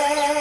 [0.00, 0.38] All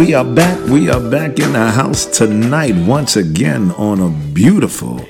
[0.00, 0.58] We are back.
[0.66, 5.04] We are back in the house tonight once again on a beautiful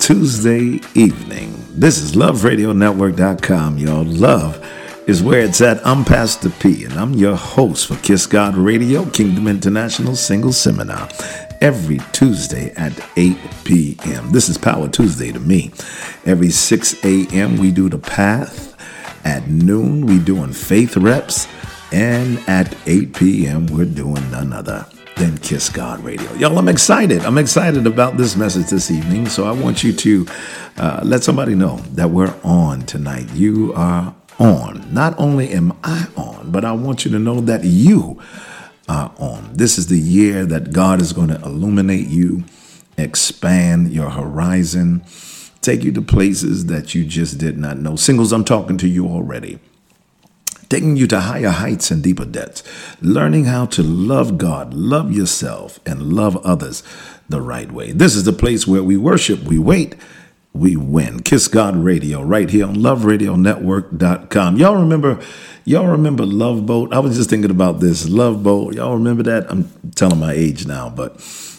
[0.00, 1.64] Tuesday evening.
[1.70, 4.02] This is luvradionetwork.com, y'all.
[4.02, 4.68] Love
[5.06, 5.86] is where it's at.
[5.86, 11.08] I'm Pastor P, and I'm your host for Kiss God Radio, Kingdom International Single Seminar,
[11.60, 14.32] every Tuesday at 8 p.m.
[14.32, 15.70] This is Power Tuesday to me.
[16.26, 18.74] Every 6 a.m., we do the path.
[19.24, 21.46] At noon, we doing faith reps.
[21.94, 24.84] And at 8 p.m., we're doing none other
[25.14, 26.28] than Kiss God Radio.
[26.34, 27.24] Y'all, I'm excited.
[27.24, 29.28] I'm excited about this message this evening.
[29.28, 30.26] So I want you to
[30.76, 33.30] uh, let somebody know that we're on tonight.
[33.30, 34.92] You are on.
[34.92, 38.20] Not only am I on, but I want you to know that you
[38.88, 39.50] are on.
[39.52, 42.42] This is the year that God is going to illuminate you,
[42.98, 45.04] expand your horizon,
[45.60, 47.94] take you to places that you just did not know.
[47.94, 49.60] Singles, I'm talking to you already
[50.74, 52.64] taking you to higher heights and deeper depths,
[53.00, 56.82] learning how to love God, love yourself, and love others
[57.28, 57.92] the right way.
[57.92, 59.94] This is the place where we worship, we wait,
[60.52, 61.22] we win.
[61.22, 64.56] Kiss God Radio right here on luvradionetwork.com.
[64.56, 65.20] Y'all remember
[65.64, 66.92] y'all remember Love Boat?
[66.92, 68.08] I was just thinking about this.
[68.08, 68.74] Love Boat.
[68.74, 69.48] Y'all remember that?
[69.48, 71.12] I'm telling my age now, but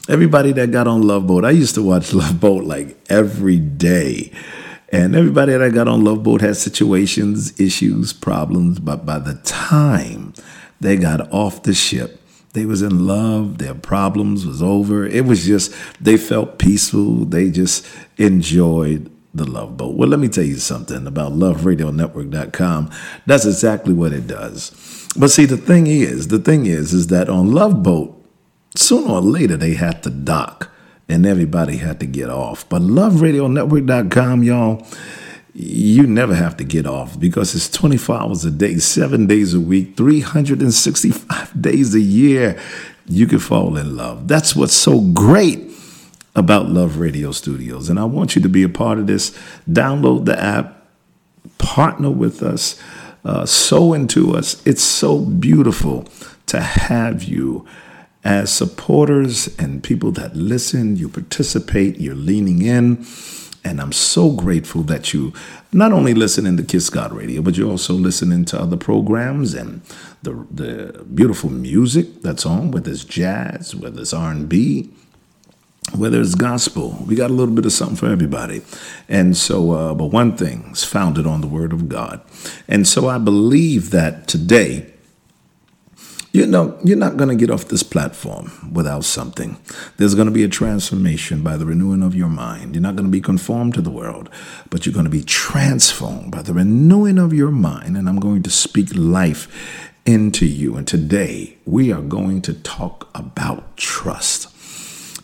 [0.09, 4.33] everybody that got on Love Boat, I used to watch Love Boat like every day.
[4.89, 9.35] And everybody that I got on Love Boat had situations, issues, problems, but by the
[9.43, 10.33] time
[10.79, 12.21] they got off the ship,
[12.53, 15.05] they was in love, their problems was over.
[15.05, 17.25] It was just they felt peaceful.
[17.25, 17.85] They just
[18.17, 19.95] enjoyed the Love Boat.
[19.95, 22.91] Well, let me tell you something about luvradionetwork.com.
[23.25, 24.71] That's exactly what it does.
[25.17, 28.25] But see, the thing is, the thing is, is that on Love Boat,
[28.77, 30.71] sooner or later they had to dock
[31.07, 32.67] and everybody had to get off.
[32.67, 34.85] But luvradionetwork.com, y'all,
[35.53, 39.59] you never have to get off because it's 24 hours a day, seven days a
[39.59, 42.59] week, 365 days a year.
[43.07, 44.27] You can fall in love.
[44.27, 45.71] That's what's so great
[46.35, 47.89] about Luv Radio Studios.
[47.89, 49.37] And I want you to be a part of this.
[49.69, 50.85] Download the app,
[51.57, 52.81] partner with us,
[53.23, 54.65] uh, sow into us.
[54.67, 56.05] It's so beautiful
[56.47, 57.65] to have you
[58.25, 63.05] as supporters and people that listen, you participate, you're leaning in.
[63.63, 65.31] And I'm so grateful that you
[65.71, 69.81] not only listen the Kiss God Radio, but you're also listening to other programs and
[70.23, 74.89] the, the beautiful music that's on, whether it's jazz, whether it's R&B,
[75.95, 76.97] whether it's gospel.
[77.05, 78.61] We got a little bit of something for everybody.
[79.07, 82.21] And so, uh, but one thing is founded on the Word of God.
[82.67, 84.91] And so I believe that today,
[86.35, 89.57] you know, you're not going to get off this platform without something.
[89.95, 92.75] There's going to be a transformation by the renewing of your mind.
[92.75, 94.29] You're not going to be conformed to the world,
[94.69, 97.95] but you're going to be transformed by the renewing of your mind.
[97.95, 99.47] And I'm going to speak life
[100.05, 100.75] into you.
[100.75, 104.51] And today we are going to talk about trust.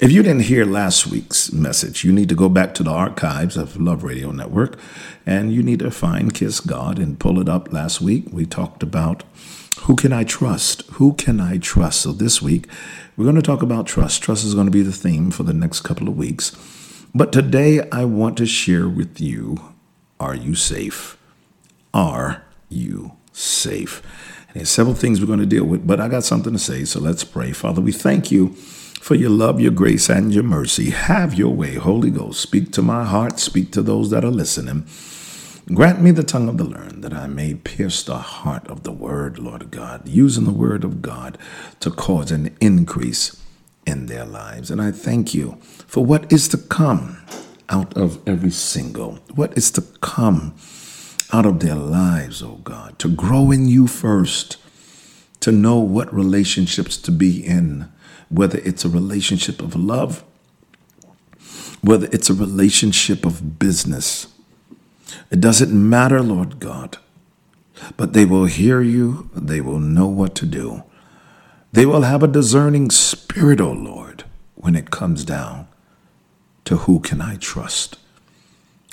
[0.02, 3.58] If you didn't hear last week's message, you need to go back to the archives
[3.58, 4.80] of Luv Radio Network
[5.26, 8.28] and you need to find Kiss God and pull it up last week.
[8.32, 9.24] We talked about
[9.82, 10.84] who can I trust?
[10.94, 12.02] Who can I trust?
[12.02, 12.68] So this week,
[13.18, 14.22] we're going to talk about trust.
[14.22, 16.56] Trust is going to be the theme for the next couple of weeks.
[17.16, 19.58] But today, I want to share with you
[20.20, 21.18] Are you safe?
[21.94, 24.02] Are you safe?
[24.50, 26.86] And there's several things we're going to deal with, but I got something to say,
[26.86, 27.52] so let's pray.
[27.52, 28.50] Father, we thank you
[29.02, 30.92] for your love, your grace, and your mercy.
[30.92, 32.40] Have your way, Holy Ghost.
[32.40, 34.86] Speak to my heart, speak to those that are listening.
[35.68, 38.92] Grant me the tongue of the learned, that I may pierce the heart of the
[38.92, 41.38] word, Lord God, using the word of God
[41.80, 43.42] to cause an increase
[43.86, 44.72] in their lives.
[44.72, 47.18] And I thank you for what is to come
[47.70, 50.56] out of every single, what is to come
[51.32, 54.58] out of their lives, oh God, to grow in you first,
[55.42, 57.90] to know what relationships to be in,
[58.30, 60.24] whether it's a relationship of love,
[61.82, 64.28] whether it's a relationship of business
[65.30, 66.98] it doesn't matter, Lord God,
[67.98, 70.84] but they will hear you, they will know what to do.
[71.72, 74.26] They will have a discerning spirit, O oh Lord,
[74.56, 75.68] when it comes down
[76.66, 77.98] to who can I trust.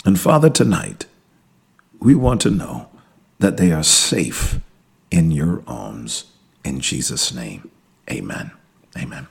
[0.05, 1.06] And Father, tonight,
[1.99, 2.88] we want to know
[3.41, 4.61] that they are safe
[5.11, 6.26] in your arms.
[6.64, 7.71] In Jesus' name,
[8.11, 8.53] amen.
[8.97, 9.26] Amen.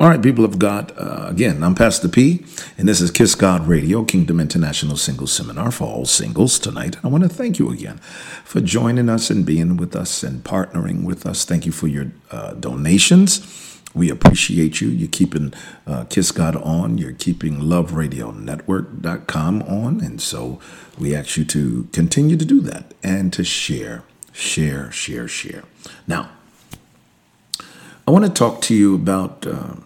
[0.00, 2.44] All right, people of God, uh, again, I'm Pastor P,
[2.78, 6.96] and this is Kiss God Radio, Kingdom International Singles Seminar for all singles tonight.
[7.04, 7.98] I want to thank you again
[8.44, 11.44] for joining us and being with us and partnering with us.
[11.44, 13.82] Thank you for your uh, donations.
[13.94, 14.88] We appreciate you.
[14.88, 15.52] You're keeping
[15.86, 16.96] uh, Kiss God on.
[16.96, 20.00] You're keeping LuvRadioNetwork.com on.
[20.00, 20.58] And so
[20.98, 24.02] we ask you to continue to do that and to share,
[24.32, 25.64] share, share, share.
[26.06, 26.30] Now,
[28.06, 29.76] I want to talk to you about uh,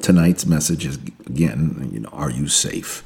[0.00, 3.04] tonight's message is again, you know, are you safe?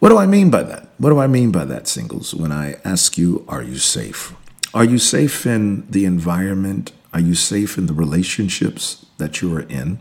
[0.00, 0.88] What do I mean by that?
[0.98, 2.34] What do I mean by that, singles?
[2.34, 4.34] When I ask you, are you safe?
[4.74, 6.90] Are you safe in the environment?
[7.12, 10.00] Are you safe in the relationships that you are in?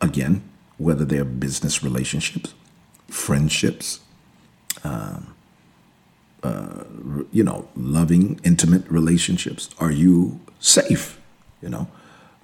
[0.00, 0.42] Again,
[0.76, 2.54] whether they're business relationships,
[3.06, 4.00] friendships,
[4.82, 5.32] um,
[6.42, 6.82] uh,
[7.30, 9.70] you know, loving, intimate relationships.
[9.78, 11.20] Are you safe?
[11.62, 11.88] You know,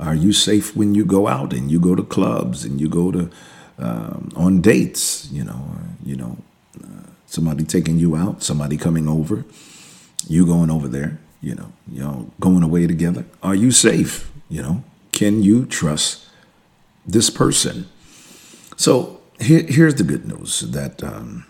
[0.00, 3.12] are you safe when you go out and you go to clubs and you go
[3.12, 3.30] to
[3.78, 5.30] um, on dates?
[5.30, 6.38] You know, you know,
[6.82, 9.44] uh, somebody taking you out, somebody coming over,
[10.26, 11.18] you going over there.
[11.42, 13.24] You know, you know, going away together.
[13.42, 14.30] Are you safe?
[14.50, 16.26] You know, can you trust
[17.06, 17.88] this person?
[18.76, 21.46] So here, here's the good news that um,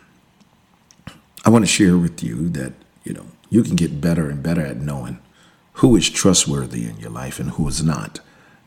[1.44, 2.72] I want to share with you that
[3.04, 5.18] you know you can get better and better at knowing
[5.74, 8.20] who is trustworthy in your life and who is not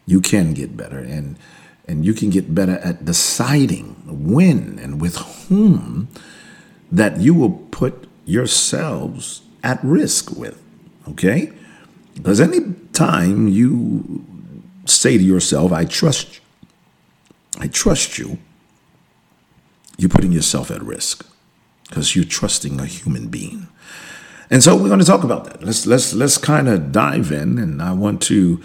[0.05, 0.99] you can get better.
[0.99, 1.37] And
[1.85, 5.17] and you can get better at deciding when and with
[5.47, 6.07] whom
[6.91, 10.61] that you will put yourselves at risk with
[11.09, 11.51] okay?
[12.13, 14.23] Because any time you
[14.85, 16.41] say to yourself i trust
[17.57, 18.37] i trust you
[19.97, 21.25] you're putting yourself at risk
[21.87, 23.67] because you're trusting a human being.
[24.49, 25.63] And so we're going to talk about that.
[25.63, 28.61] Let's let's let's kind of dive in and i want to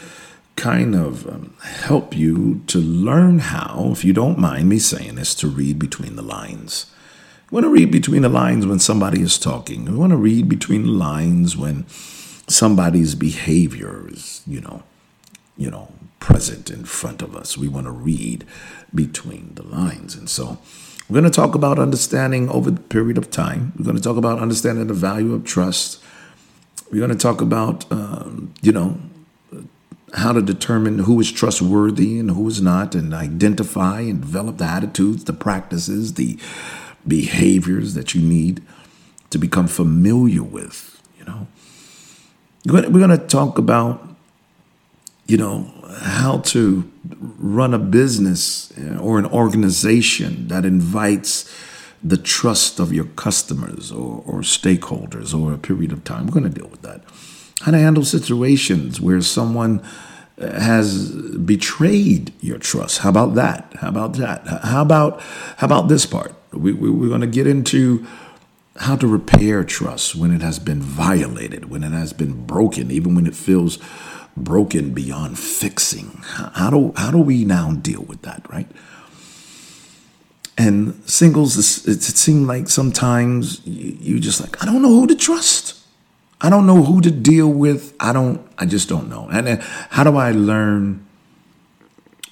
[0.58, 5.34] kind of um, help you to learn how, if you don't mind me saying this,
[5.36, 6.86] to read between the lines.
[7.50, 9.86] You want to read between the lines when somebody is talking.
[9.86, 11.86] You want to read between the lines when
[12.48, 14.82] somebody's behavior is, you know,
[15.56, 17.56] you know, present in front of us.
[17.56, 18.44] We want to read
[18.94, 20.14] between the lines.
[20.14, 20.58] And so
[21.08, 23.72] we're going to talk about understanding over the period of time.
[23.78, 26.02] We're going to talk about understanding the value of trust.
[26.90, 28.98] We're going to talk about, um, you know,
[30.14, 34.64] how to determine who is trustworthy and who is not, and identify and develop the
[34.64, 36.38] attitudes, the practices, the
[37.06, 38.62] behaviors that you need
[39.30, 41.00] to become familiar with.
[41.18, 41.46] You know,
[42.66, 44.06] we're going to talk about,
[45.26, 51.52] you know, how to run a business or an organization that invites
[52.02, 56.26] the trust of your customers or, or stakeholders over a period of time.
[56.26, 57.02] We're going to deal with that
[57.60, 59.82] how to handle situations where someone
[60.40, 62.98] uh, has betrayed your trust.
[62.98, 63.74] How about that?
[63.80, 64.46] How about that?
[64.64, 65.20] How about
[65.56, 66.34] how about this part?
[66.52, 68.06] We, we, we're going to get into
[68.76, 73.14] how to repair trust when it has been violated, when it has been broken, even
[73.14, 73.78] when it feels
[74.36, 76.20] broken beyond fixing.
[76.22, 78.70] How do how do we now deal with that, right?
[80.56, 81.56] And singles,
[81.86, 85.74] it, it seems like sometimes you, you just like I don't know who to trust.
[86.40, 87.94] I don't know who to deal with.
[87.98, 89.28] I don't, I just don't know.
[89.30, 89.56] And uh,
[89.90, 91.04] how do I learn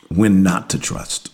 [0.08, 1.32] when not to trust?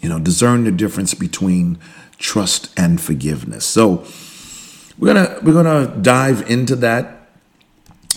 [0.00, 1.78] You know, discern the difference between
[2.18, 3.64] trust and forgiveness.
[3.66, 4.06] So
[4.98, 7.28] we're gonna we're gonna dive into that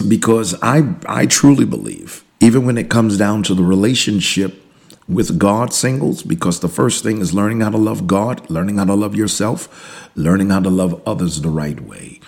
[0.07, 4.63] because I I truly believe, even when it comes down to the relationship
[5.07, 8.85] with God singles, because the first thing is learning how to love God, learning how
[8.85, 12.18] to love yourself, learning how to love others the right way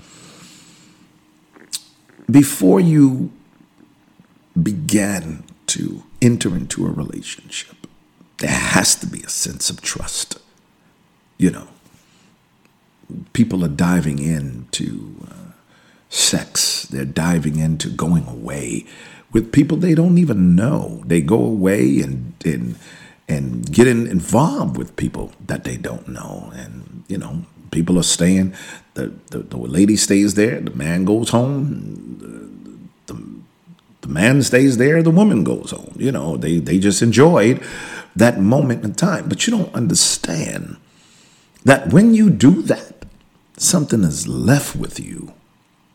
[2.29, 3.31] before you
[4.61, 7.87] begin to enter into a relationship,
[8.37, 10.39] there has to be a sense of trust.
[11.37, 11.67] You know,
[13.33, 15.51] people are diving into uh,
[16.09, 18.85] sex, they're diving into going away
[19.31, 21.01] with people they don't even know.
[21.05, 22.75] They go away and, and,
[23.27, 26.51] and get in, involved with people that they don't know.
[26.53, 28.53] And, you know, people are staying.
[28.93, 30.59] The, the, the lady stays there.
[30.59, 32.17] The man goes home.
[33.07, 33.21] The, the,
[34.01, 35.01] the man stays there.
[35.01, 35.95] The woman goes home.
[35.97, 37.63] You know, they, they just enjoyed
[38.15, 39.29] that moment in time.
[39.29, 40.77] But you don't understand
[41.63, 43.05] that when you do that,
[43.57, 45.33] something is left with you.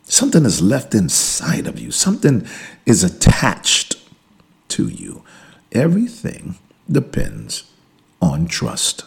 [0.04, 1.90] Something is left inside of you.
[1.90, 2.47] Something
[2.87, 3.97] is attached
[4.68, 5.25] to you.
[5.73, 6.56] Everything
[6.90, 7.64] depends
[8.23, 9.04] on trust.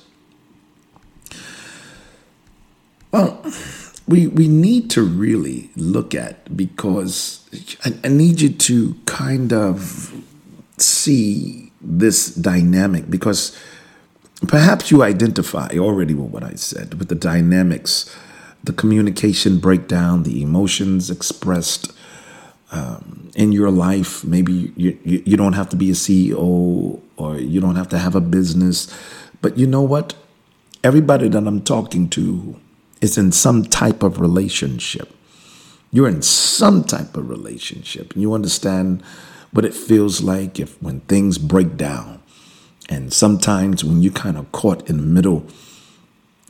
[3.11, 3.43] Well,
[4.07, 7.47] we we need to really look at because
[7.85, 10.13] I, I need you to kind of
[10.77, 13.57] see this dynamic because
[14.47, 18.15] perhaps you identify already with what I said, with the dynamics,
[18.63, 21.91] the communication breakdown, the emotions expressed
[22.71, 24.23] um, in your life.
[24.23, 27.97] Maybe you, you, you don't have to be a CEO or you don't have to
[27.97, 28.93] have a business,
[29.41, 30.13] but you know what?
[30.83, 32.59] Everybody that I'm talking to
[33.01, 35.13] is in some type of relationship.
[35.91, 39.03] You're in some type of relationship, you understand
[39.51, 42.21] what it feels like if when things break down.
[42.87, 45.45] And sometimes when you're kind of caught in the middle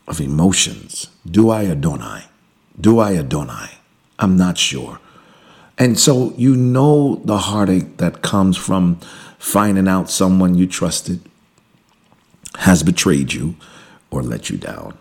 [0.08, 2.26] of emotions, do I or don't I?
[2.80, 3.72] Do I or don't I?
[4.18, 5.00] I'm not sure.
[5.78, 9.00] And so you know the heartache that comes from
[9.38, 11.22] finding out someone you trusted
[12.58, 13.56] has betrayed you
[14.12, 14.98] or let you down.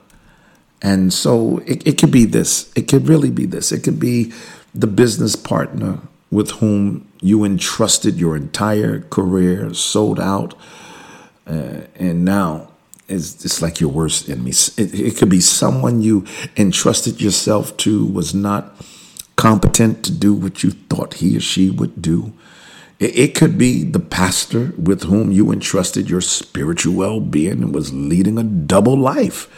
[0.81, 2.73] And so it, it could be this.
[2.77, 3.73] It could really be this.
[3.73, 4.33] It could be
[4.75, 10.55] the business partner with whom you entrusted your entire career, sold out,
[11.47, 12.69] uh, and now
[13.09, 14.51] it's, it's like your worst enemy.
[14.51, 18.75] It, it could be someone you entrusted yourself to was not
[19.37, 22.33] competent to do what you thought he or she would do.
[22.99, 27.75] It, it could be the pastor with whom you entrusted your spiritual well being and
[27.75, 29.49] was leading a double life.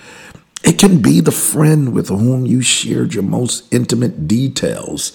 [0.63, 5.13] It can be the friend with whom you shared your most intimate details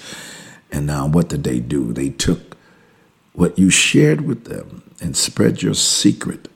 [0.75, 1.93] and now, what did they do?
[1.93, 2.57] They took
[3.31, 6.49] what you shared with them and spread your secret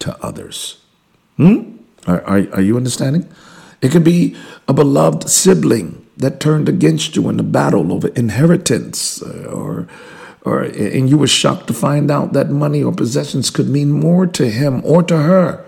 [0.00, 0.78] to others.
[1.38, 1.76] Hmm?
[2.06, 3.26] Are, are, are you understanding?
[3.80, 4.36] It could be
[4.68, 9.88] a beloved sibling that turned against you in a battle over inheritance, uh, or,
[10.42, 14.26] or and you were shocked to find out that money or possessions could mean more
[14.26, 15.64] to him or to her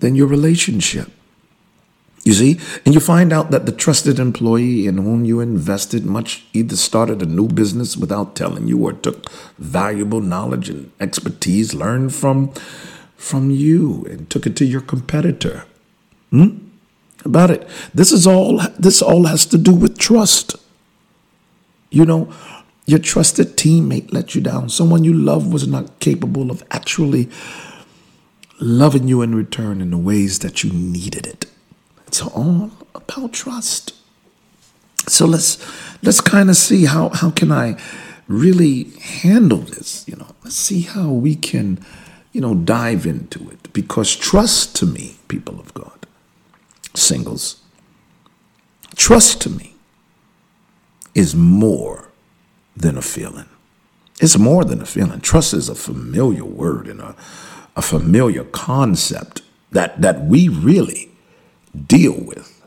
[0.00, 1.10] than your relationship.
[2.22, 6.44] You see, and you find out that the trusted employee in whom you invested much
[6.52, 12.14] either started a new business without telling you or took valuable knowledge and expertise learned
[12.14, 12.52] from
[13.16, 15.64] from you and took it to your competitor.
[16.30, 16.58] Hmm?
[17.24, 17.68] About it.
[17.94, 20.56] This is all this all has to do with trust.
[21.90, 22.32] You know,
[22.84, 24.68] your trusted teammate let you down.
[24.68, 27.30] Someone you love was not capable of actually
[28.60, 31.46] loving you in return in the ways that you needed it.
[32.06, 33.94] It's all about trust.
[35.08, 35.58] So let's
[36.02, 37.80] let's kind of see how how can I
[38.28, 40.34] really handle this, you know.
[40.44, 41.84] Let's see how we can,
[42.32, 46.06] you know, dive into it because trust to me, people of God,
[46.94, 47.60] singles,
[48.94, 49.74] trust to me
[51.14, 52.08] is more
[52.76, 53.48] than a feeling.
[54.20, 55.20] It's more than a feeling.
[55.20, 57.16] Trust is a familiar word in a,
[57.76, 61.10] a familiar concept that that we really
[61.86, 62.62] deal with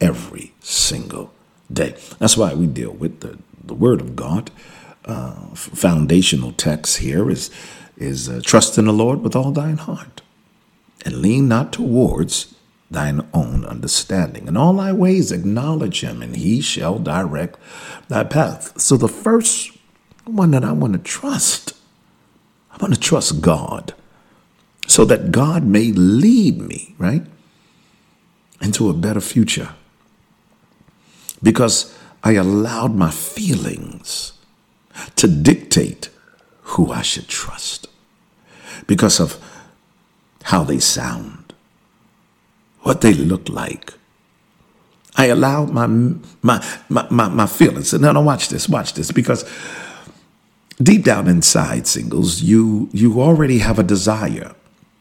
[0.00, 1.32] every single
[1.72, 1.94] day.
[2.18, 4.50] That's why we deal with the, the Word of God.
[5.04, 7.50] Uh, foundational text here is
[7.96, 10.22] is uh, trust in the Lord with all thine heart,
[11.04, 12.54] and lean not towards
[12.90, 14.48] thine own understanding.
[14.48, 17.58] In all thy ways acknowledge him, and he shall direct
[18.08, 18.78] thy path.
[18.80, 19.72] So the first
[20.24, 21.74] one that I want to trust,
[22.70, 23.94] I want to trust God,
[24.88, 27.22] so that God may lead me, right?
[28.60, 29.70] into a better future
[31.42, 34.32] because I allowed my feelings
[35.16, 36.10] to dictate
[36.62, 37.86] who I should trust
[38.86, 39.38] because of
[40.44, 41.52] how they sound,
[42.80, 43.92] what they look like.
[45.16, 47.92] I allowed my my my my, my feelings.
[47.92, 49.44] And now, now watch this, watch this, because
[50.82, 54.54] deep down inside, singles, you you already have a desire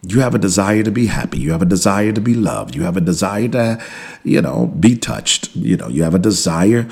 [0.07, 1.39] you have a desire to be happy.
[1.39, 2.75] You have a desire to be loved.
[2.75, 3.81] You have a desire to,
[4.23, 5.55] you know, be touched.
[5.55, 6.87] You know, you have a desire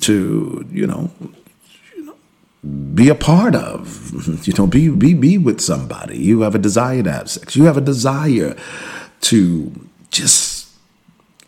[0.00, 1.10] to, you know,
[2.94, 4.02] be a part of.
[4.46, 6.18] You know, be be be with somebody.
[6.18, 7.56] You have a desire to have sex.
[7.56, 8.56] You have a desire
[9.22, 9.72] to
[10.10, 10.68] just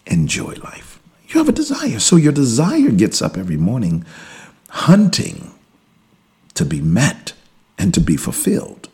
[0.06, 1.00] enjoy life.
[1.28, 1.98] You have a desire.
[2.00, 4.04] So your desire gets up every morning
[4.68, 5.54] hunting
[6.54, 7.32] to be met
[7.78, 8.87] and to be fulfilled.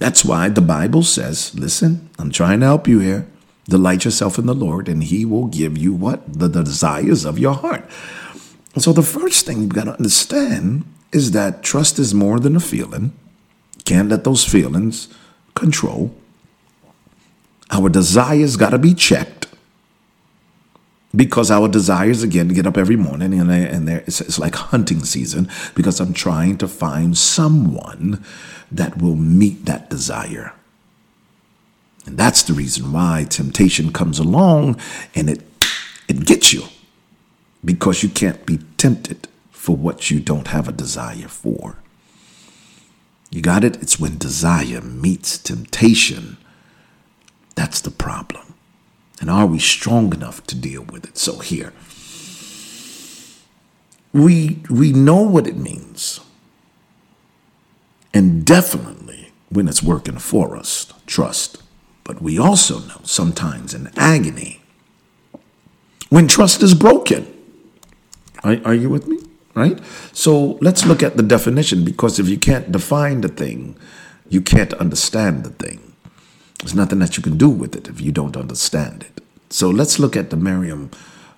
[0.00, 3.26] That's why the Bible says, listen, I'm trying to help you here.
[3.68, 6.22] Delight yourself in the Lord, and He will give you what?
[6.26, 7.84] The, desires of your heart.
[8.78, 12.60] So, the first thing you've got to understand is that trust is more than a
[12.60, 13.12] feeling.
[13.84, 15.08] Can't let those feelings
[15.54, 16.14] control.
[17.70, 19.39] Our desires got to be checked
[21.14, 25.04] because our desires again get up every morning and, and there it's, it's like hunting
[25.04, 28.24] season because i'm trying to find someone
[28.70, 30.52] that will meet that desire
[32.06, 34.78] and that's the reason why temptation comes along
[35.14, 35.42] and it
[36.08, 36.64] it gets you
[37.64, 41.76] because you can't be tempted for what you don't have a desire for
[43.30, 43.76] You got it?
[43.80, 46.36] It's when desire meets temptation.
[47.54, 48.49] That's the problem.
[49.20, 51.18] And are we strong enough to deal with it?
[51.18, 51.72] So here,
[54.12, 56.20] we we know what it means.
[58.12, 61.62] And definitely when it's working for us, trust.
[62.02, 64.62] But we also know sometimes in agony
[66.08, 67.26] when trust is broken.
[68.42, 69.18] Are, are you with me?
[69.54, 69.80] Right?
[70.12, 73.76] So let's look at the definition because if you can't define the thing,
[74.28, 75.89] you can't understand the thing.
[76.60, 79.22] There's nothing that you can do with it if you don't understand it.
[79.50, 80.90] So let's look at the Merriam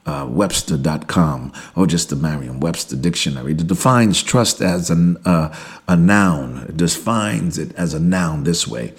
[0.05, 3.53] uh, Webster.com or just the Merriam Webster Dictionary.
[3.53, 6.67] It defines trust as an, uh, a noun.
[6.69, 8.95] It defines it as a noun this way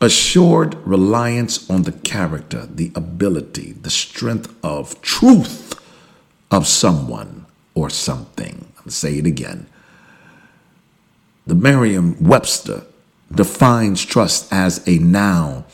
[0.00, 5.74] assured reliance on the character, the ability, the strength of truth
[6.50, 8.66] of someone or something.
[8.78, 9.66] I'll say it again.
[11.46, 12.84] The Merriam Webster
[13.32, 15.64] defines trust as a noun,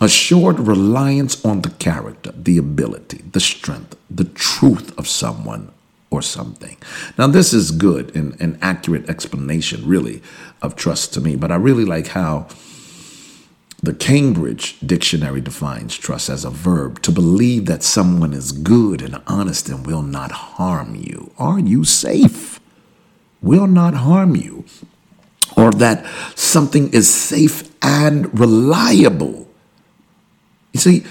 [0.00, 5.70] assured reliance on the character, the ability, the strength, the truth of someone
[6.10, 6.76] or something.
[7.16, 10.22] Now, this is good and an accurate explanation, really,
[10.60, 12.48] of trust to me, but I really like how
[13.82, 19.20] the Cambridge Dictionary defines trust as a verb to believe that someone is good and
[19.26, 21.32] honest and will not harm you.
[21.36, 22.60] Are you safe?
[23.40, 24.64] Will not harm you.
[25.56, 29.48] Or that something is safe and reliable.
[30.72, 31.04] You see,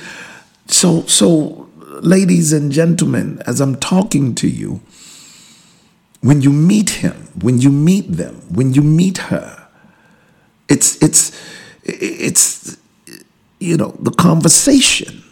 [0.67, 1.69] so so
[2.01, 4.81] ladies and gentlemen, as I'm talking to you,
[6.21, 9.67] when you meet him, when you meet them, when you meet her,
[10.67, 11.31] it's it's
[11.83, 12.77] it's,
[13.59, 15.23] you know, the conversation.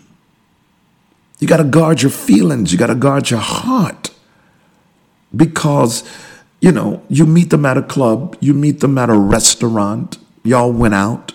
[1.40, 2.72] You got to guard your feelings.
[2.72, 4.12] You got to guard your heart
[5.36, 6.04] because,
[6.62, 10.72] you know, you meet them at a club, you meet them at a restaurant, y'all
[10.72, 11.34] went out,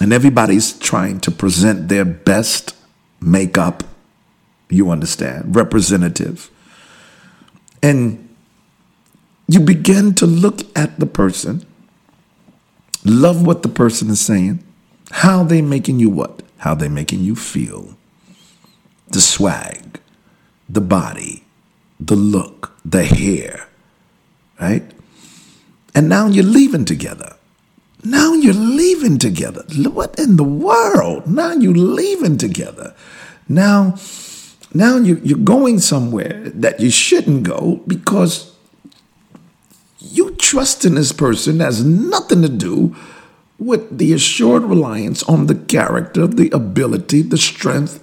[0.00, 2.74] and everybody's trying to present their best
[3.20, 3.84] makeup,
[4.68, 6.50] you understand, representative.
[7.82, 8.28] And
[9.46, 11.66] you begin to look at the person
[13.04, 14.62] Love what the person is saying.
[15.10, 16.42] How they making you what?
[16.58, 17.96] How they making you feel.
[19.08, 20.00] The swag,
[20.68, 21.44] the body,
[21.98, 23.68] the look, the hair,
[24.62, 24.84] right?
[25.94, 27.36] And now you're leaving together.
[28.04, 29.64] Now you're leaving together.
[29.90, 31.26] What in the world?
[31.26, 32.94] Now you're leaving together.
[33.48, 33.96] Now,
[34.72, 38.54] now you, you're going somewhere that you shouldn't go because
[39.98, 42.96] you trust in this person has nothing to do
[43.58, 48.02] with the assured reliance on the character, the ability, the strength,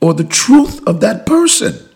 [0.00, 1.89] or the truth of that person.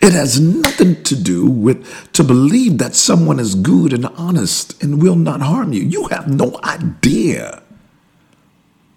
[0.00, 5.02] It has nothing to do with to believe that someone is good and honest and
[5.02, 5.82] will not harm you.
[5.82, 7.62] You have no idea.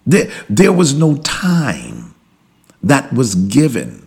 [0.06, 2.14] There, there was no time
[2.82, 4.06] that was given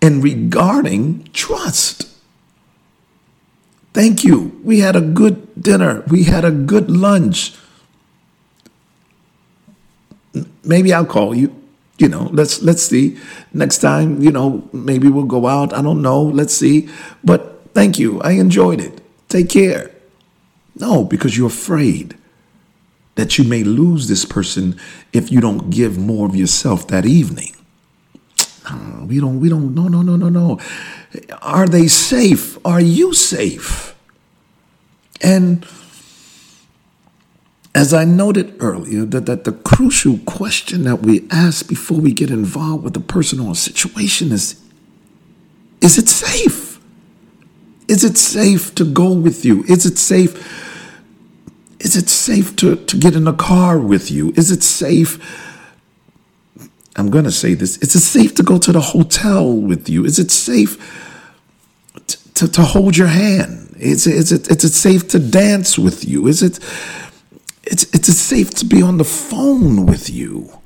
[0.00, 2.08] in regarding trust.
[3.92, 4.60] Thank you.
[4.62, 6.04] We had a good dinner.
[6.08, 7.54] We had a good lunch.
[10.64, 11.54] Maybe I'll call you.
[11.98, 13.18] You know, let's let's see.
[13.54, 15.72] Next time, you know, maybe we'll go out.
[15.72, 16.22] I don't know.
[16.22, 16.88] Let's see.
[17.24, 18.20] But thank you.
[18.20, 19.00] I enjoyed it.
[19.28, 19.90] Take care.
[20.74, 22.16] No, because you're afraid
[23.14, 24.78] that you may lose this person
[25.12, 27.56] if you don't give more of yourself that evening.
[29.06, 30.58] We don't, we don't, no, no, no, no, no.
[31.40, 32.58] Are they safe?
[32.66, 33.94] Are you safe?
[35.22, 35.64] And
[37.76, 42.30] as I noted earlier, that, that the crucial question that we ask before we get
[42.30, 44.58] involved with a person or a situation is
[45.82, 46.80] Is it safe?
[47.86, 49.62] Is it safe to go with you?
[49.64, 50.34] Is it safe?
[51.78, 54.32] Is it safe to, to get in a car with you?
[54.36, 55.20] Is it safe?
[56.96, 57.76] I'm going to say this.
[57.76, 60.06] Is it safe to go to the hotel with you?
[60.06, 60.78] Is it safe
[62.06, 63.76] to, to, to hold your hand?
[63.78, 66.26] Is it, is it, is it safe to dance with you?
[66.26, 66.58] Is it,
[67.66, 70.58] it's, it's safe to be on the phone with you?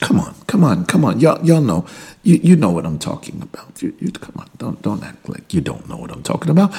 [0.00, 1.20] Come on, come on, come on.
[1.20, 1.86] Y'all, y'all know.
[2.22, 3.82] You, you know what I'm talking about.
[3.82, 6.72] You, you, come on, don't, don't act like you don't know what I'm talking about.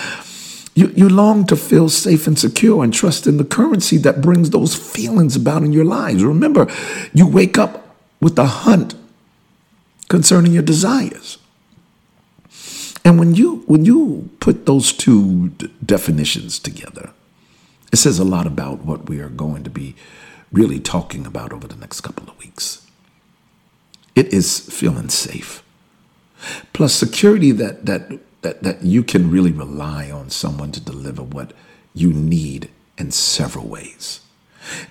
[0.75, 4.49] You, you long to feel safe and secure and trust in the currency that brings
[4.49, 6.23] those feelings about in your lives.
[6.23, 6.67] Remember,
[7.13, 8.95] you wake up with a hunt
[10.09, 11.37] concerning your desires.
[13.05, 17.11] And when you when you put those two d- definitions together,
[17.95, 19.95] it says a lot about what we are going to be
[20.51, 22.85] really talking about over the next couple of weeks.
[24.15, 25.63] It is feeling safe.
[26.73, 31.53] Plus security that that that, that you can really rely on someone to deliver what
[31.93, 34.19] you need in several ways.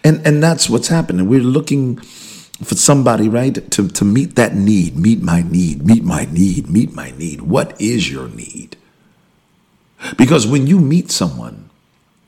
[0.03, 1.29] And and that's what's happening.
[1.29, 6.25] We're looking for somebody, right, to, to meet that need, meet my need, meet my
[6.31, 7.43] need, meet my need.
[7.43, 8.79] What is your need?
[10.17, 11.64] Because when you meet someone,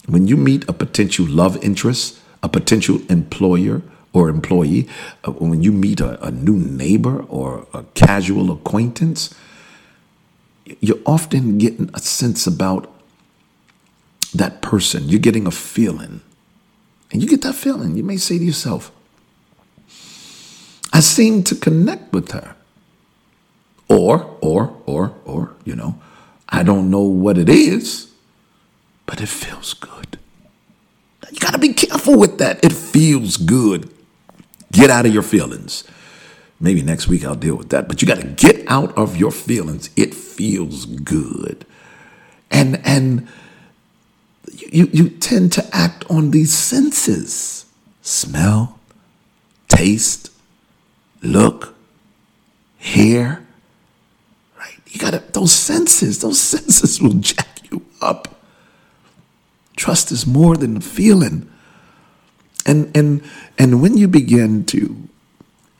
[0.06, 4.88] when you meet a potential love interest, a potential employer or employee,
[5.24, 9.34] uh, when you meet a, a new neighbor or a casual acquaintance,
[10.80, 12.92] you're often getting a sense about
[14.34, 15.08] that person.
[15.08, 16.20] You're getting a feeling.
[17.12, 17.96] And you get that feeling.
[17.96, 18.90] You may say to yourself,
[20.92, 22.56] I seem to connect with her.
[23.88, 26.00] Or, or, or, or, you know,
[26.48, 28.10] I don't know what it is,
[29.06, 30.18] but it feels good.
[31.30, 32.64] You got to be careful with that.
[32.64, 33.92] It feels good.
[34.72, 35.84] Get out of your feelings.
[36.60, 39.30] Maybe next week I'll deal with that, but you got to get out of your
[39.30, 39.90] feelings.
[39.96, 41.66] It feels good.
[42.50, 43.28] And and
[44.52, 47.66] you, you tend to act on these senses
[48.00, 48.78] smell,
[49.68, 50.30] taste,
[51.22, 51.74] look,
[52.78, 53.44] hear.
[54.58, 54.78] Right?
[54.86, 58.35] You got to, those senses, those senses will jack you up.
[59.76, 61.50] Trust is more than a feeling.
[62.64, 63.22] And, and,
[63.58, 65.08] and when you begin to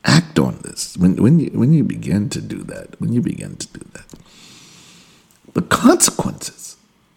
[0.04, 3.56] act on this, when, when, you, when you begin to do that, when you begin
[3.56, 4.06] to do that,
[5.54, 6.76] the consequences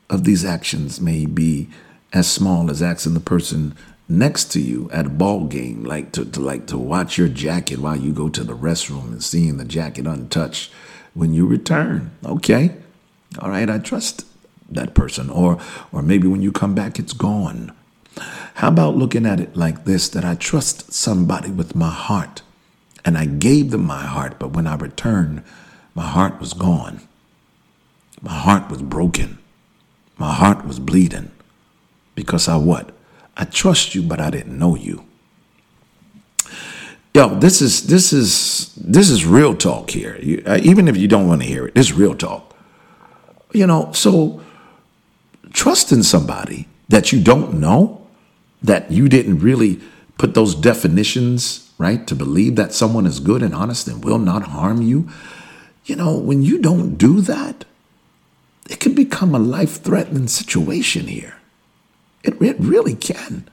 [0.10, 1.70] of these actions may be
[2.14, 3.76] as small as asking the person
[4.08, 7.78] next to you at a ball game, like to, to like to watch your jacket
[7.78, 10.72] while you go to the restroom and seeing the jacket untouched
[11.14, 12.10] when you return.
[12.26, 12.76] Okay,
[13.38, 14.26] all right, I trust
[14.72, 15.60] that person, or
[15.92, 17.72] or maybe when you come back, it's gone.
[18.56, 22.42] How about looking at it like this: that I trust somebody with my heart,
[23.06, 25.44] and I gave them my heart, but when I returned,
[25.96, 27.02] my heart was gone.
[28.22, 29.38] My heart was broken.
[30.18, 31.32] My heart was bleeding
[32.14, 32.92] because I what?
[33.38, 35.06] I trust you, but I didn't know you.
[37.16, 40.18] Yo, this is this is this is real talk here.
[40.22, 42.56] You, uh, even if you don't want to hear it, this is real talk.
[43.54, 44.42] You know, so
[45.54, 48.08] trusting somebody that you don't know,
[48.62, 49.80] that you didn't really
[50.18, 54.44] put those definitions right to believe that someone is good and honest and will not
[54.44, 55.10] harm you.
[55.86, 57.66] You know, when you don't do that,
[58.70, 61.38] it can become a life threatening situation here.
[62.24, 63.50] It, it really can.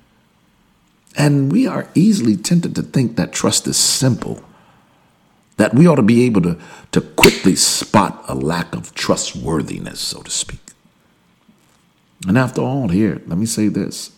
[1.16, 4.42] And we are easily tempted to think that trust is simple,
[5.56, 6.58] that we ought to be able to,
[6.92, 10.65] to quickly spot a lack of trustworthiness, so to speak.
[12.26, 14.10] And after all, here, let me say this.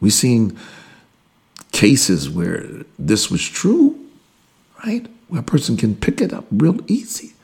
[0.00, 0.58] We've seen
[1.72, 2.66] cases where
[2.98, 3.98] this was true,
[4.84, 5.06] right?
[5.28, 7.34] Where a person can pick it up real easy.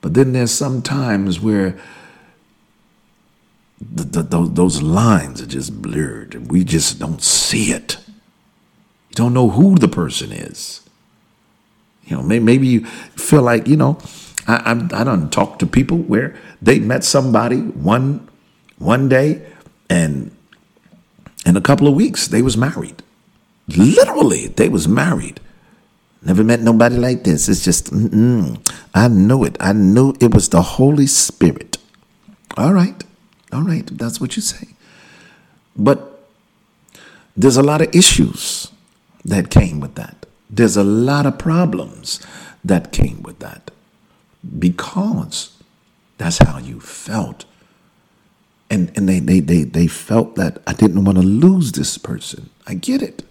[0.00, 1.78] But then there's some times where
[3.80, 7.96] the, the, those, those lines are just blurred and we just don't see it.
[9.10, 10.80] You don't know who the person is.
[12.04, 13.98] You know, maybe, maybe you feel like, you know,
[14.46, 18.28] I, I, I don't talk to people where they met somebody one,
[18.82, 19.46] one day
[19.88, 20.34] and
[21.46, 23.02] in a couple of weeks they was married.
[23.68, 25.40] Literally, they was married.
[26.24, 27.48] Never met nobody like this.
[27.48, 29.56] It's just, I knew it.
[29.60, 31.78] I knew it was the Holy Spirit.
[32.56, 33.02] All right.
[33.52, 34.68] All right, that's what you say.
[35.76, 36.26] But
[37.36, 38.70] there's a lot of issues
[39.24, 40.26] that came with that.
[40.48, 42.20] There's a lot of problems
[42.64, 43.70] that came with that
[44.58, 45.56] because
[46.18, 47.44] that's how you felt.
[48.72, 52.48] And, and they, they, they, they felt that I didn't want to lose this person.
[52.66, 53.22] I get it.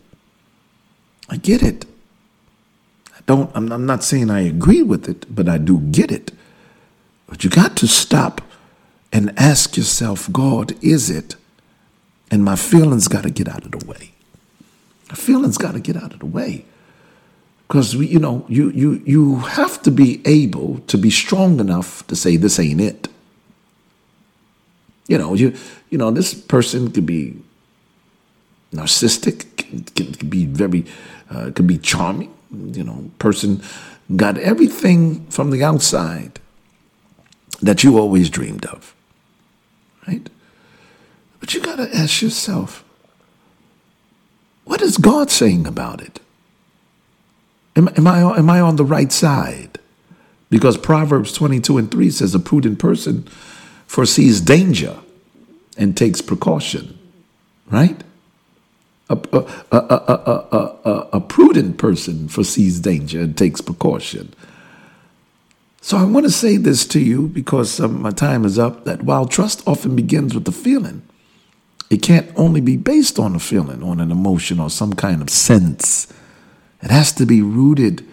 [1.29, 1.85] I get it.
[3.17, 6.31] I don't, I'm, I'm not saying I agree with it, but I do get it.
[7.25, 8.41] But you got to stop
[9.11, 11.35] and ask yourself, God, is it?
[12.29, 14.11] And my feelings got to get out of the way.
[15.09, 16.65] My feelings got to get out of the way.
[17.67, 22.15] Because you know, you you you have to be able to be strong enough to
[22.15, 23.07] say this ain't it.
[25.07, 25.53] You know, you
[25.89, 27.35] you know, this person could be
[28.73, 30.85] narcissistic, could, be very,
[31.29, 32.33] uh, could be charming.
[32.51, 33.61] You know, person
[34.15, 36.39] got everything from the outside
[37.61, 38.95] that you always dreamed of
[40.07, 40.29] right?
[41.39, 42.83] But you got to ask yourself,
[44.65, 46.19] what is God saying about it?
[47.75, 49.79] Am, am, I, am I on the right side?
[50.49, 53.27] Because Proverbs 22 and 3 says, A prudent person
[53.91, 54.97] foresees danger
[55.75, 56.97] and takes precaution,
[57.69, 58.01] right?
[59.09, 59.37] A, a,
[59.73, 64.33] a, a, prudent person foresees danger and takes precaution.
[65.81, 69.03] So I want to say this to you because um, my time is up that
[69.03, 71.01] while trust often begins with the feeling,
[71.89, 75.29] it can't only be based on a feeling, on an emotion, or some kind of
[75.29, 76.07] sense.
[76.81, 78.07] It has to be rooted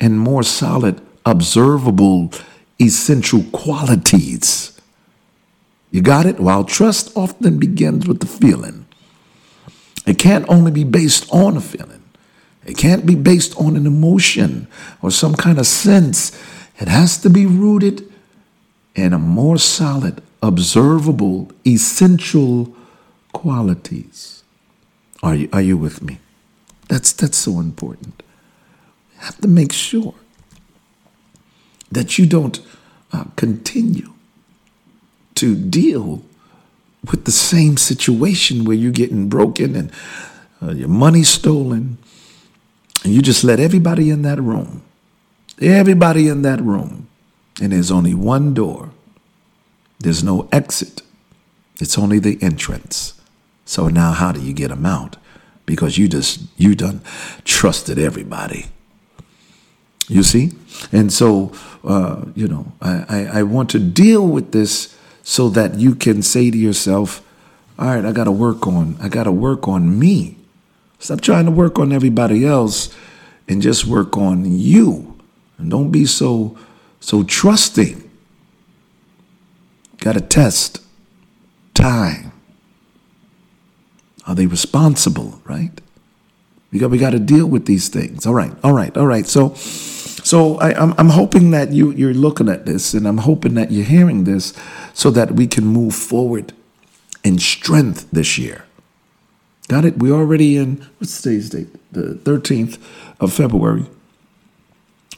[0.00, 2.32] in more solid, observable,
[2.78, 4.75] essential qualities.
[5.96, 6.38] You got it?
[6.38, 8.84] While trust often begins with the feeling,
[10.06, 12.02] it can't only be based on a feeling.
[12.66, 14.68] It can't be based on an emotion
[15.00, 16.38] or some kind of sense.
[16.78, 18.12] It has to be rooted
[18.94, 22.76] in a more solid, observable, essential
[23.32, 24.44] qualities.
[25.22, 26.18] Are you, are you with me?
[26.90, 28.22] That's, that's so important.
[29.14, 30.12] You have to make sure
[31.90, 32.60] that you don't
[33.14, 34.12] uh, continue
[35.36, 36.22] to deal
[37.10, 39.92] with the same situation where you're getting broken and
[40.62, 41.98] uh, your money stolen,
[43.04, 44.82] and you just let everybody in that room,
[45.60, 47.08] everybody in that room,
[47.60, 48.90] and there's only one door.
[49.98, 51.02] There's no exit.
[51.80, 53.20] It's only the entrance.
[53.64, 55.16] So now how do you get them out?
[55.66, 57.00] Because you just you done
[57.44, 58.66] trusted everybody.
[60.08, 60.52] You see?
[60.92, 61.52] And so
[61.84, 64.95] uh, you know, I, I, I want to deal with this
[65.28, 67.20] so that you can say to yourself,
[67.80, 70.36] all right, I gotta work on, I gotta work on me.
[71.00, 72.94] Stop trying to work on everybody else
[73.48, 75.18] and just work on you.
[75.58, 76.56] And don't be so
[77.00, 78.08] so trusting.
[79.98, 80.80] Got to test
[81.74, 82.30] time.
[84.28, 85.72] Are they responsible, right?
[86.70, 88.26] We got we got to deal with these things.
[88.26, 89.26] All right, all right, all right.
[89.26, 89.56] So
[90.22, 93.54] so I, am I'm, I'm hoping that you you're looking at this, and I'm hoping
[93.54, 94.54] that you're hearing this,
[94.94, 96.52] so that we can move forward
[97.24, 98.64] in strength this year.
[99.68, 99.98] Got it?
[99.98, 101.68] We're already in what's today's date?
[101.92, 102.78] The 13th
[103.20, 103.86] of February.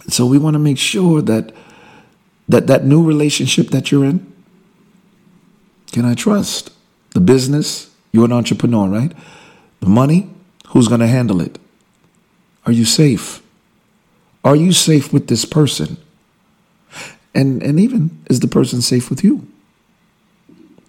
[0.08, 1.52] So we want to make sure that
[2.48, 4.32] that that new relationship that you're in,
[5.92, 6.70] can I trust?
[7.10, 9.12] The business, you're an entrepreneur, right?
[9.80, 10.30] The money,
[10.68, 11.58] who's going to handle it?
[12.64, 13.42] Are you safe?
[14.48, 15.98] Are you safe with this person?
[17.34, 19.46] And and even is the person safe with you?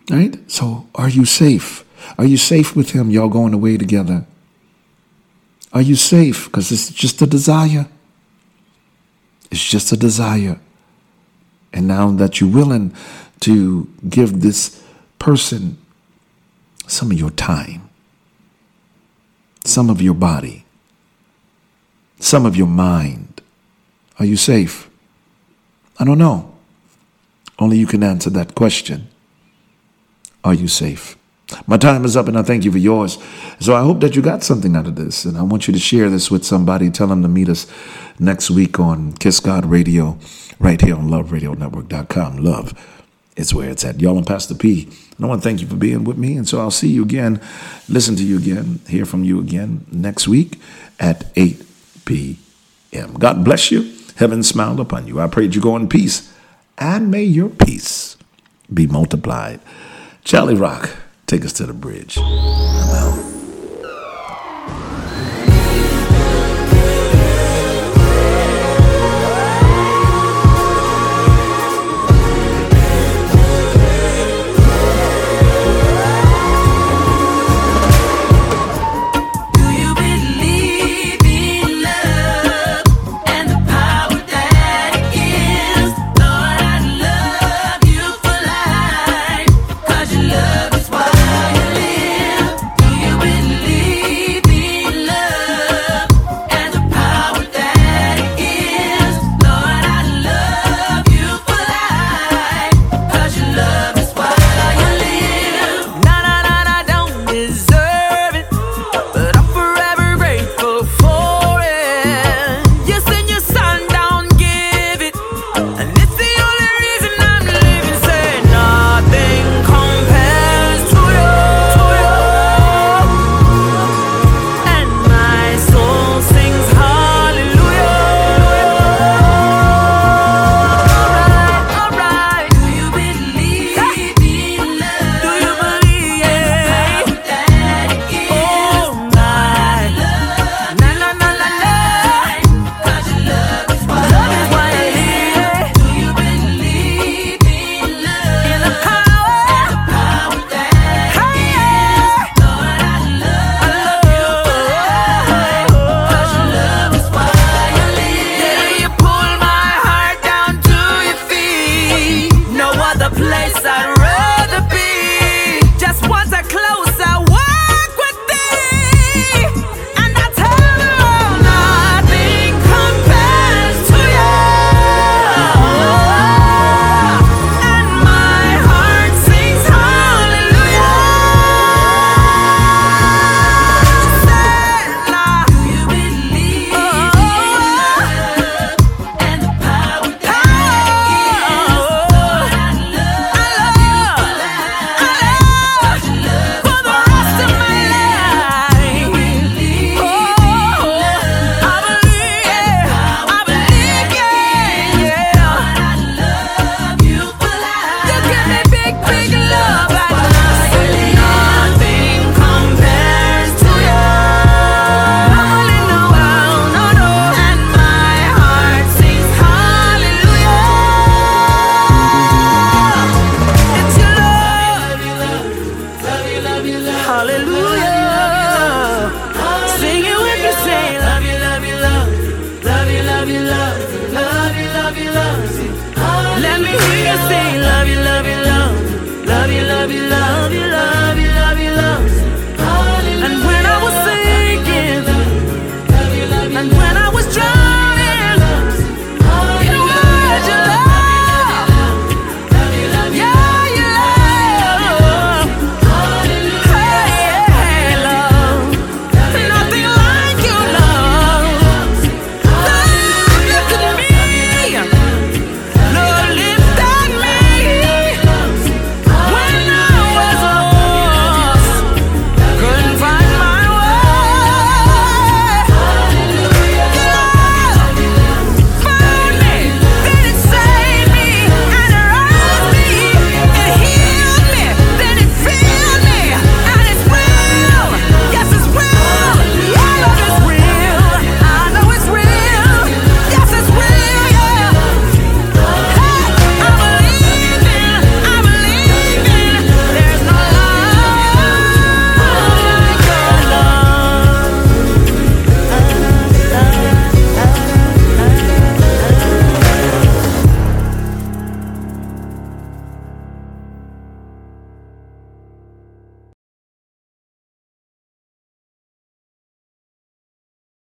[0.09, 0.37] Right?
[0.49, 1.83] So are you safe?
[2.17, 3.09] Are you safe with him?
[3.09, 4.25] Y'all going away together.
[5.73, 6.45] Are you safe?
[6.45, 7.87] Because it's just a desire.
[9.51, 10.61] It's just a desire.
[11.73, 12.95] And now that you're willing
[13.41, 14.81] to give this
[15.19, 15.77] person
[16.87, 17.89] some of your time,
[19.65, 20.63] some of your body,
[22.21, 23.28] some of your mind,
[24.19, 24.89] are you safe?
[25.97, 26.53] I don't know.
[27.57, 29.07] Only you can answer that question.
[30.43, 31.17] Are you safe?
[31.67, 33.17] My time is up and I thank you for yours.
[33.59, 35.25] So I hope that you got something out of this.
[35.25, 36.89] And I want you to share this with somebody.
[36.89, 37.67] Tell them to meet us
[38.19, 40.17] next week on Kiss God Radio,
[40.59, 42.37] right here on luvradionetwork.com.
[42.37, 42.73] Love
[43.35, 43.99] is where it's at.
[43.99, 44.83] Y'all, I'm Pastor P.
[45.17, 46.37] And I want to thank you for being with me.
[46.37, 47.41] And so I'll see you again,
[47.87, 50.59] listen to you again, hear from you again next week
[50.99, 51.63] at 8
[52.05, 53.13] p.m.
[53.13, 53.98] God bless you.
[54.19, 55.21] Heaven smiled upon you.
[55.21, 56.29] I prayed you go in peace.
[56.77, 58.17] And may your peace
[58.73, 59.61] be multiplied.
[60.25, 60.89] Charlie Rock.
[61.25, 62.17] Take us to the bridge.